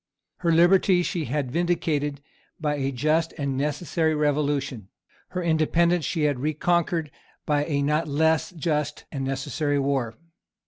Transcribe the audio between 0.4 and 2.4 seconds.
liberty she had vindicated